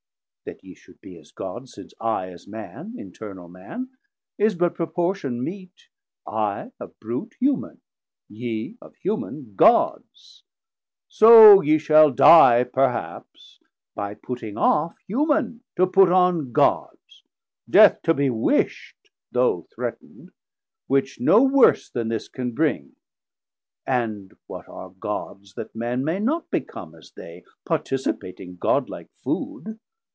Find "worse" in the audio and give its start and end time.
21.43-21.87